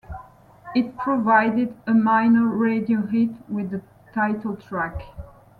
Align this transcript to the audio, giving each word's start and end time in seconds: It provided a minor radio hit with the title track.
It 0.73 0.97
provided 0.97 1.77
a 1.85 1.93
minor 1.93 2.47
radio 2.47 3.05
hit 3.05 3.35
with 3.47 3.69
the 3.69 3.83
title 4.15 4.55
track. 4.55 5.03